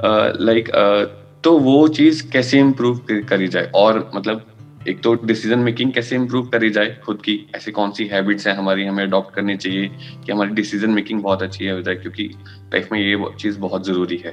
लाइक 0.00 0.66
uh, 0.66 0.72
like, 0.72 1.06
uh, 1.06 1.42
तो 1.44 1.58
वो 1.58 1.88
चीज़ 1.88 2.30
कैसे 2.30 2.58
इम्प्रूव 2.58 3.06
करी 3.10 3.48
जाए? 3.48 3.70
और 3.74 4.10
मतलब 4.14 4.46
एक 4.88 5.02
तो 5.02 5.14
डिसीज़न 5.14 5.58
मेकिंग 5.58 5.92
कैसे 5.92 6.16
इम्प्रूव 6.16 6.46
करी 6.48 6.70
जाए? 6.70 6.96
खुद 7.04 7.22
की 7.22 7.38
ऐसी 7.56 7.70
कौन 7.70 7.90
सी 7.90 8.06
हैबिट्स 8.06 8.46
हैं 8.46 8.54
हमारी 8.54 8.84
हमें 8.84 9.04
अडॉप्ट 9.04 9.34
करनी 9.34 9.56
चाहिए 9.56 9.88
कि 10.26 10.32
हमारी 10.32 10.50
डिसीज़न 10.50 10.90
मेकिंग 10.90 11.22
बहुत 11.22 11.42
अच्छी 11.42 11.68
हो 11.68 11.82
क्योंकि 11.82 12.30
लाइफ 12.74 12.88
में 12.92 13.00
ये 13.00 13.16
चीज़ 13.40 13.58
बहुत 13.58 13.86
ज़रूरी 13.86 14.16
है। 14.16 14.32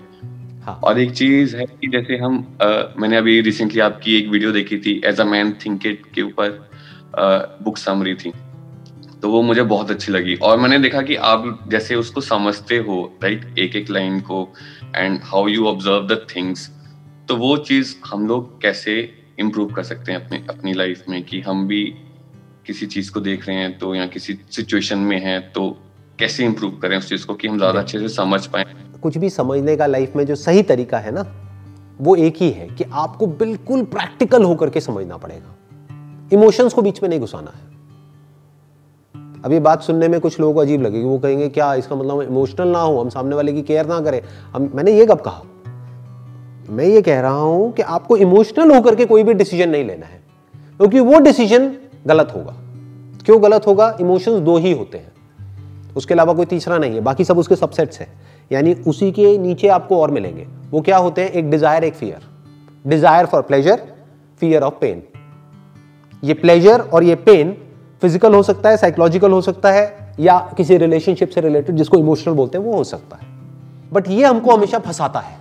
हाँ. 0.64 0.80
और 0.84 1.00
एक 1.00 1.12
चीज़ 1.12 1.56
है 1.58 1.66
कि 1.66 1.88
जैसे 1.92 2.18
हम 2.18 2.36
आ, 2.62 2.68
मैंने 2.98 3.18
अभी 3.18 3.40
रिसेंटली 3.42 3.80
आपकी 3.82 4.16
एक 4.18 4.28
वीडियो 4.30 4.52
देखी 4.52 4.78
थी 4.78 5.02
as 5.06 5.20
a 5.20 5.24
man 5.26 5.52
think 5.66 5.86
it 5.86 6.02
के 6.16 6.22
ऊपर 6.22 6.50
बुक 7.64 7.78
समरी 7.78 8.14
थी। 8.16 8.32
तो 9.22 9.30
वो 9.30 9.42
मुझे 9.42 9.64
बहुत 9.64 9.92
अच्छी 9.92 10.12
लगी। 10.12 10.36
और 10.36 10.58
मैंने 10.60 10.78
देखा 10.80 11.02
कि 11.02 11.16
आप 11.28 11.44
जैसे 11.68 11.96
उसको 11.96 12.22
समझते 12.22 12.78
हो 12.78 13.02
राइट 13.24 13.60
एक 13.60 13.76
एक 13.76 13.90
लाइन 13.90 14.20
को 14.22 14.48
and 14.96 15.20
how 15.24 15.48
you 15.48 15.66
observe 15.68 16.08
the 16.08 16.26
things 16.36 16.70
तो 17.30 17.36
वो 17.38 17.56
चीज़ 17.58 17.96
हम 18.06 18.28
लोग 18.28 18.62
कैसे 18.62 18.96
इम्प्रूव 19.40 19.72
कर 19.74 19.84
सकते 19.84 20.12
हैं 20.12 20.20
अपने 20.20 20.44
अपनी 20.50 20.74
लाइफ 20.74 21.04
में 21.10 21.22
कि 21.24 21.40
हम 21.42 21.68
भी 21.68 21.84
किसी 22.68 22.86
चीज़ 22.86 23.12
को 23.12 23.20
देख 23.20 23.48
रहे 23.48 23.58
हैं 23.58 23.78
तो 23.78 23.94
या 23.96 24.06
किसी 24.08 24.38
सिचुएशन 24.52 25.00
में 25.00 25.20
हैं 25.20 25.42
तो 25.52 25.70
कैसे 26.20 26.46
इम्प्रूव 26.46 26.78
करें 26.82 26.98
उस 26.98 27.10
चीज़ 27.10 27.26
को 27.26 27.34
कि 27.36 27.48
हम 27.48 27.58
ज़्यादा 27.58 27.80
अच्छे 27.80 28.00
से 28.00 28.10
समझ 28.10 28.46
पाए। 28.46 28.64
कुछ 29.04 29.18
भी 29.18 29.30
समझने 29.30 29.76
का 29.76 29.86
लाइफ 29.86 30.16
में 30.16 30.26
जो 30.26 30.36
सही 30.36 30.64
तरीका 30.64 30.98
है 30.98 31.12
ना, 31.12 31.26
वो 32.02 32.16
एक 32.16 32.36
ही 32.38 32.50
है 32.52 32.68
कि 32.68 32.84
आपको 32.94 33.28
बिल्कुल 33.28 33.84
प्रैक्टिकल 33.84 34.44
होकर 34.44 34.70
के 34.70 34.82
समझना 34.82 35.18
पड़ेगा। 35.18 35.56
इमोशंस 36.34 36.74
को 36.74 36.82
बीच 36.82 37.04
में 37.04 37.10
नहीं 37.10 37.20
घुसाना 37.20 37.52
है। 37.52 37.72
अभी 39.46 39.60
बात 39.60 39.82
सुनने 39.82 40.08
में 40.08 40.20
कुछ 40.20 40.40
लोगों 40.40 40.54
को 40.54 40.60
अजीब 40.60 40.82
लगेगी, 40.82 41.06
वो 41.06 41.20
कहेंगे, 41.20 41.50
क्या 41.50 41.74
इसका 41.74 41.96
मतलब 41.96 42.22
इमोशनल 42.22 42.68
ना 42.68 42.80
हो, 42.80 43.02
हम 43.02 43.10
सामने 43.10 43.36
वाले 43.36 43.54
की 43.54 43.62
केयर 43.62 43.86
ना 43.86 44.00
करें? 44.02 44.22
हम, 44.54 44.72
मैंने 44.76 44.92
ये 44.92 45.06
कब 45.06 45.22
कहा? 45.22 45.44
मैं 46.70 46.86
ये 46.86 47.02
कह 47.02 47.20
रहा 47.20 47.32
हूँ 47.32 47.72
कि 47.72 47.82
आपको 47.82 48.18
इमोशनल 48.18 48.72
होकर 48.72 48.96
के 48.96 49.06
कोई 49.06 49.24
भी 49.24 49.34
डिसीज़न 49.34 49.70
नहीं 49.70 49.86
लेना 49.86 50.06
है, 50.06 50.22
क्योंकि 50.78 51.00
वो 51.00 51.20
डिसीज़न 51.20 51.76
गलत 52.08 52.34
होगा। 52.36 52.56
क्यों 53.26 53.44
गलत 53.44 53.68
होगा? 53.68 53.98
इमोशंस 54.02 54.40
दो 54.40 54.58
ही 54.58 54.72
होते 54.72 54.98
हैं। 54.98 55.12
उसके 55.96 56.14
अलावा 56.14 56.34
कोई 56.34 56.46
तीसरा 56.46 56.78
नहीं 56.78 56.94
है, 56.94 57.02
बाकी 57.02 57.24
सब 57.24 57.38
उसके 57.38 57.56
सबसेट्स 57.56 58.00
हैं। 58.00 58.23
यानी 58.52 58.74
उसी 58.88 59.12
के 59.12 59.38
नीचे 59.38 59.68
आपको 59.70 60.02
और 60.02 60.12
मिलेंगे। 60.12 60.48
वो 60.72 60.82
क्या 60.82 60.98
होते 60.98 61.22
हैं? 61.22 61.32
एक 61.32 61.50
डिज़ायर 61.50 61.84
एक 61.84 61.94
fear 61.96 62.22
desire 62.86 63.26
for 63.26 63.42
pleasure 63.42 63.82
fear 64.42 64.64
of 64.64 64.74
pain 64.74 65.04
ये 66.24 66.34
प्लेजर 66.36 66.82
और 66.84 67.04
ये 67.04 67.16
पेन 67.18 67.56
फ़िज़िकल 68.02 68.34
हो 68.36 68.42
सकता 68.44 68.70
है 68.70 68.78
साइकोलॉजिकल 68.78 69.32
हो 69.32 69.42
सकता 69.42 69.72
है, 69.72 70.16
या 70.20 70.38
किसी 70.58 70.78
रिलेशनशिप 70.78 71.30
से 71.30 71.42
रिलेटेड 71.42 71.76
जिसको 71.76 71.98
इमोशनल 71.98 72.34
बोलते 72.34 72.58
हैं, 72.58 72.66
वो 72.66 72.74
हो 72.74 72.84
सकता 72.84 73.18
है। 73.18 73.28
बट 73.94 74.08
ये 74.10 74.26
हमको 74.26 74.52
हमेशा 74.52 74.80
फंसाता 74.80 75.20
है। 75.20 75.38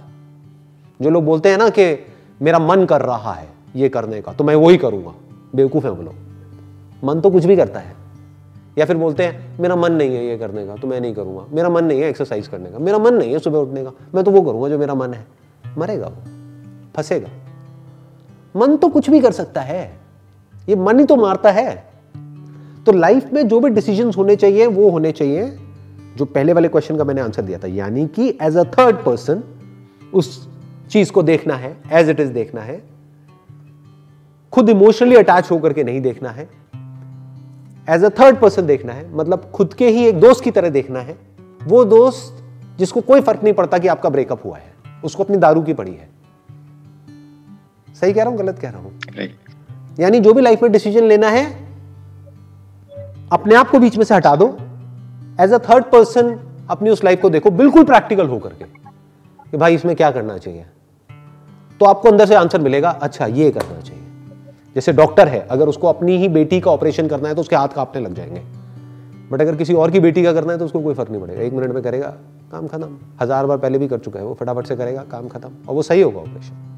जो 1.01 1.11
लोग 1.11 1.25
बोलते 1.25 1.49
हैं 1.49 1.59
ना 1.59 1.69
कि 1.69 1.85
मेरा 2.41 2.59
मन 2.59 2.85
कर 2.85 3.03
रहा 3.03 3.33
है 3.33 3.49
ये 3.77 3.89
करने 3.89 4.21
का 4.21 4.33
तो 4.33 4.45
मैं 4.45 4.55
वही 4.57 4.77
करूँगा। 4.77 5.15
बेवकूफ़ 5.55 5.85
है 5.85 5.91
वो 5.93 6.03
लोग। 6.03 7.05
मन 7.05 7.21
तो 7.21 7.31
कुछ 7.31 7.45
भी 7.45 7.57
करता 7.57 7.81
है। 7.81 7.95
या 8.79 8.85
फिर 8.85 8.97
बोलते 8.97 9.23
हैं, 9.23 9.59
मेरा 9.61 9.77
मन 9.77 9.93
नहीं 9.93 10.17
है 10.17 10.27
ये 10.27 10.39
करने 10.39 10.67
का 10.67 10.77
तो 10.77 10.87
मैं 10.87 11.01
नहीं 11.01 11.15
करूँगा। 11.15 11.47
मेरा 11.51 11.69
मन 11.69 11.85
नहीं 11.85 12.01
है 12.01 12.09
एक्सरसाइज 12.09 12.49
करने 12.49 12.71
का। 12.71 12.79
मेरा 12.79 12.99
मन 12.99 13.15
नहीं 13.15 13.33
है 13.33 13.39
सुबह 13.39 13.59
उठने 13.59 13.85
का। 13.85 13.91
मैं 14.15 14.25
तो 14.25 14.31
वो 14.31 14.43
करूँगा 14.43 14.69
जो 14.69 14.79
मेरा 14.79 14.95
मन 14.95 15.15
है। 15.15 15.27
मरेगा 15.79 16.07
वो। 16.07 16.17
फंसेगा। 16.97 17.29
मन 18.57 18.77
तो 18.77 18.89
कुछ 18.89 19.11
भी 19.11 19.21
कर 19.21 19.33
सकता 19.33 19.61
है। 19.61 20.01
ये 20.69 20.77
मन 20.77 20.99
ही 20.99 21.05
तो 21.05 21.17
मारता 21.17 21.51
है। 21.51 21.93
तो 22.87 22.93
लाइफ 22.93 23.33
में 23.33 23.49
जो 23.49 23.61
भी 23.61 23.71
डिसीज़न 23.71 24.13
होने 24.17 24.37
चाहिए, 24.37 24.67
वो 24.67 24.91
होने 24.91 25.13
चाहिए, 25.13 25.59
जो 26.17 26.25
पहले 26.25 26.53
वाले 26.53 26.69
क्वेश्चन 26.69 26.97
का 26.97 27.05
मैंने 27.05 27.21
आंसर 27.21 27.43
दिया 27.43 27.59
था। 27.59 27.67
यानी 27.67 28.07
कि 28.07 28.39
एज 28.43 28.57
अ 28.57 28.65
थर्ड 28.65 28.97
पर्सन 28.97 29.43
उस 30.15 30.49
चीज़ 30.91 31.13
को 31.13 31.23
देखना 31.23 31.55
है 31.55 31.77
एज 31.93 32.09
इट 32.09 32.21
इज़ 32.21 32.33
देखना 32.33 32.61
है। 32.61 32.83
खुद 34.53 34.69
इमोशनली 34.69 35.17
अटैच 35.17 35.51
होकर 35.51 35.73
के 35.73 35.85
नहीं 35.85 36.01
देखना 36.01 36.31
है। 36.31 36.62
एज 37.89 38.05
अ 38.05 38.09
थर्ड 38.19 38.37
पर्सन 38.37 38.67
देखना 38.67 38.93
है 38.93 39.15
मतलब 39.15 39.51
खुद 39.55 39.75
के 39.75 39.89
ही 39.89 40.07
एक 40.07 40.21
दोस्त 40.21 40.45
की 40.45 40.51
तरह 40.51 40.69
देखना 40.71 41.01
है 41.01 41.17
वो 41.65 41.85
दोस्त 41.85 42.43
जिसको 42.79 43.01
कोई 43.01 43.21
फ़र्क 43.21 43.43
नहीं 43.43 43.55
पड़ता 43.55 43.79
कि 43.79 43.89
आपका 43.89 44.09
ब्रेकअप 44.09 44.45
हुआ 44.45 44.57
है 44.57 44.73
उसको 45.05 45.25
अपनी 45.25 45.37
दारू 45.37 45.63
की 45.63 45.75
पड़ी 45.75 45.93
है। 45.93 46.09
सही 48.01 48.13
कह 48.13 48.23
रहा 48.23 48.31
हूँ 48.31 48.39
गलत 48.39 48.59
कह 48.59 48.71
रहा 48.71 48.81
हूँ? 48.81 48.93
यानी 50.01 50.21
जो 50.21 50.35
भी 50.35 50.43
लाइफ 50.43 50.63
में 50.63 50.71
डिसीज़न 50.73 51.05
लेना 51.05 51.29
है 51.29 51.45
अपने 53.33 53.55
आप 53.55 53.71
को 53.71 53.79
बीच 53.79 53.97
में 53.97 54.05
से 54.05 54.15
हटा 54.15 54.35
दो। 54.37 54.47
एज 55.41 55.53
अ 55.53 55.59
थर्ड 55.59 55.85
पर्सन 55.85 56.39
अपनी 56.71 56.91
उस 56.91 57.05
लाइफ 57.05 57.21
को 57.21 57.31
देखो 57.31 57.51
बिल्कुल 57.53 57.85
प्रैक्टिकल 57.85 58.29
होकर 58.29 58.53
के 58.53 58.65
कि 59.51 59.57
भाई 59.57 59.75
इसमें 59.75 59.95
क्या 59.97 60.11
करना 60.11 60.39
चाहिए? 60.39 60.65
तो 61.81 61.87
आपको 61.87 62.09
अंदर 62.09 62.27
से 62.27 62.35
आंसर 62.35 62.61
मिलेगा 62.61 62.91
अच्छा 63.03 63.27
ये 63.27 63.51
करना 63.51 63.81
चाहिए। 63.81 64.02
जैसे 64.77 64.93
डॉक्टर 64.93 65.29
है 65.29 65.41
अगर 65.51 65.69
उसको 65.69 65.87
अपनी 65.87 66.17
ही 66.19 66.29
बेटी 66.31 66.61
का 66.61 66.71
ऑपरेशन 66.71 67.09
करना 67.09 67.29
है 67.29 67.35
तो 67.35 67.41
उसके 67.41 67.57
हाथ 67.57 67.69
कांपने 67.69 68.01
लग 68.03 68.15
जाएँगे। 68.15 68.41
बट 69.31 69.41
अगर 69.41 69.57
किसी 69.57 69.75
और 69.75 69.91
की 69.91 70.01
बेटी 70.01 70.23
का 70.23 70.33
करना 70.33 70.53
है 70.53 70.59
तो 70.59 70.65
उसको 70.65 70.81
कोई 70.81 70.95
फ़र्क 70.95 71.11
नहीं 71.11 71.21
पड़ेगा। 71.21 71.43
एक 71.43 71.53
मिनट 71.53 71.73
में 71.73 71.83
करेगा 71.83 72.09
काम 72.53 72.67
खत्म। 72.69 72.97
हज़ार 73.21 73.47
बार 73.47 73.59
पहले 73.59 73.79
भी 73.79 73.89
कर 73.89 73.99
चुका 73.99 74.21
है 74.21 74.27
वो 74.27 74.35
फटाफट 74.41 74.67
से 74.67 74.77
करेगा 74.77 75.03
काम 75.11 75.29
खत्म। 75.29 75.51
और 75.69 75.75
वो 75.75 75.83
सही 75.83 76.01
होगा 76.01 76.21
ऑपरेशन 76.21 76.69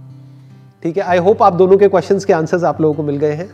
ठीक 0.82 0.96
है 0.96 1.02
आई 1.04 1.18
होप 1.20 1.42
आप 1.42 1.52
दोनों 1.54 1.76
के 1.78 1.88
क्वेश्चंस 1.88 2.24
के 2.24 2.32
आंसर्स 2.32 2.64
आप 2.64 2.80
लोगों 2.80 2.94
को 2.94 3.02
मिल 3.02 3.16
गए 3.16 3.32
हैं। 3.32 3.48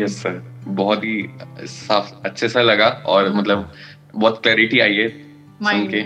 यस 0.00 0.22
सर 0.22 0.42
बहुत 0.66 1.04
ही 1.04 1.28
साफ़ 1.68 2.12
अच्छे 2.24 2.48
सा 2.48 2.62
लगा 2.62 2.88
और 3.06 3.32
मतलब 3.34 3.70
बहुत 4.14 4.42
क्लैरिटी 4.42 4.80
आई 4.80 4.94
है 4.94 5.08
सुन 5.08 5.86
के। 5.88 6.02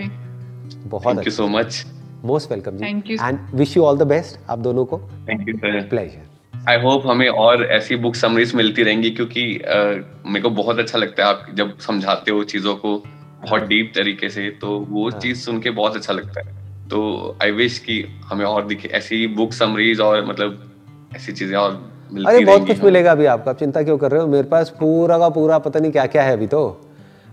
बहुत 0.89 1.15
thank 1.15 1.27
you 1.27 1.31
so 1.33 1.47
much 1.49 1.85
most 2.25 2.51
welcome 2.51 2.77
ji. 2.77 3.15
And 3.15 3.39
wish 3.55 3.75
you 3.77 3.83
all 3.83 3.97
the 3.97 4.07
best 4.07 4.39
आप 4.49 4.59
दोनों 4.59 4.85
को। 4.85 4.99
Thank 5.29 5.47
you 5.49 5.55
sir 5.55 5.81
pleasure 5.89 6.33
I 6.69 6.81
hope 6.81 7.07
हमें 7.07 7.29
और 7.29 7.65
ऐसी 7.65 7.95
बुक 7.95 8.15
समरीज 8.15 8.55
मिलती 8.55 8.83
रहेंगी 8.83 9.09
क्योंकि 9.09 9.59
uh, 9.59 10.25
मेरे 10.25 10.41
को 10.41 10.49
बहुत 10.49 10.79
अच्छा 10.79 10.97
लगता 10.97 11.23
है 11.23 11.29
आप 11.29 11.45
जब 11.53 11.79
समझाते 11.79 12.31
हो 12.31 12.43
चीज़ों 12.43 12.75
को 12.75 13.03
बहुत 13.43 13.61
डीप 13.61 13.91
तरीके 13.95 14.29
से 14.29 14.49
तो 14.49 14.79
वो 14.79 15.09
हाँ. 15.09 15.19
चीज़ 15.19 15.37
सुन 15.37 15.59
के 15.59 15.69
बहुत 15.69 15.95
अच्छा 15.95 16.13
लगता 16.13 16.41
है। 16.41 16.55
तो 16.89 17.37
आई 17.43 17.51
विश 17.51 17.79
कि 17.79 18.05
हमें 18.25 18.45
और 18.45 18.65
दिखे 18.65 18.87
ऐसी 18.87 19.27
बुक 19.27 19.53
समरीज 19.53 19.99
और 19.99 20.25
मतलब 20.25 20.71
ऐसी 21.15 21.31
चीज़ें 21.31 21.57
और 21.57 21.91
अरे 22.27 22.45
बहुत 22.45 22.67
कुछ 22.67 22.83
मिलेगा 22.83 23.11
अभी 23.11 23.25
आपको 23.25 23.49
आप 23.49 23.59
चिंता 23.59 23.83
क्यों 23.83 23.97
कर 23.97 24.11
रहे 24.11 24.21
हो? 24.21 24.27
मेरे 24.27 24.43
पास 24.43 24.69
पूरा 24.69 25.17
का 25.17 25.29
पूरा 25.29 25.57
पता 25.57 25.79
नहीं 25.79 25.91
क्या 25.91 26.05
क्या 26.05 26.23
है 26.23 26.33
अभी 26.33 26.47
तो। 26.47 26.81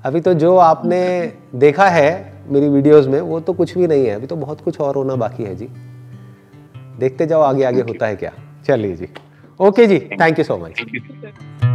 अभी 0.05 0.21
तो 0.21 0.35
जो 0.35 0.57
आपने 0.57 1.33
देखा 1.55 1.89
है 1.89 2.33
मेरी 2.49 2.69
वीडियोस 2.69 3.07
में 3.07 3.21
वो 3.21 3.41
तो 3.41 3.53
कुछ 3.53 3.79
भी 3.79 3.87
नहीं 3.87 4.07
है 4.07 4.15
अभी 4.15 4.27
तो 4.27 4.37
बहुत 4.37 4.61
कुछ 4.61 4.81
और 4.81 4.95
होना 4.95 5.15
बाकी 5.15 5.43
है 5.43 5.55
जी। 5.57 5.69
देखते 6.99 7.27
जाओ 7.27 7.41
आगे 7.41 7.65
आगे 7.65 7.81
होता 7.81 8.07
है 8.07 8.17
क्या। 8.17 8.33
चलिए 8.67 8.97
जी। 8.97 9.09
Okay 9.61 9.87
ji 9.87 9.99
thank 10.21 10.39
you 10.39 10.45
so 10.45 10.57
much 10.59 11.72